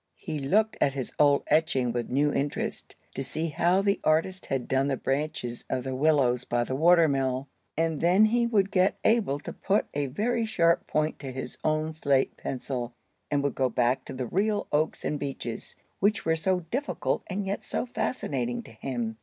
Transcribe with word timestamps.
He 0.17 0.39
looked 0.39 0.77
at 0.81 0.93
his 0.93 1.13
old 1.19 1.43
etching 1.45 1.91
with 1.91 2.09
new 2.09 2.33
interest, 2.33 2.95
to 3.13 3.21
see 3.23 3.49
how 3.49 3.83
the 3.83 3.99
artist 4.03 4.47
had 4.47 4.67
done 4.67 4.87
the 4.87 4.97
branches 4.97 5.63
of 5.69 5.83
the 5.83 5.93
willows 5.93 6.43
by 6.43 6.63
the 6.63 6.75
water 6.75 7.07
mill. 7.07 7.47
And 7.77 8.01
then 8.01 8.25
he 8.25 8.47
would 8.47 8.71
get 8.71 8.97
Abel 9.03 9.37
to 9.41 9.53
put 9.53 9.85
a 9.93 10.07
very 10.07 10.43
sharp 10.43 10.87
point 10.87 11.19
to 11.19 11.31
his 11.31 11.59
own 11.63 11.93
slate 11.93 12.35
pencil, 12.35 12.95
and 13.29 13.43
would 13.43 13.53
go 13.53 13.69
back 13.69 14.03
to 14.05 14.13
the 14.13 14.25
real 14.25 14.65
oaks 14.71 15.05
and 15.05 15.19
beeches, 15.19 15.75
which 15.99 16.25
were 16.25 16.35
so 16.35 16.61
difficult 16.71 17.21
and 17.27 17.45
yet 17.45 17.63
so 17.63 17.85
fascinating 17.85 18.63
to 18.63 18.71
him. 18.71 19.17